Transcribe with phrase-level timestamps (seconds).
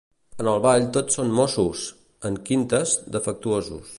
[0.43, 1.85] En el ball tots són mossos;
[2.31, 3.89] en quintes, defectuosos.